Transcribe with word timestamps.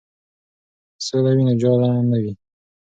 که 0.95 1.01
سوله 1.07 1.31
وي 1.35 1.43
نو 1.47 1.53
جاله 1.61 1.89
نه 2.11 2.17
وي. 2.23 2.33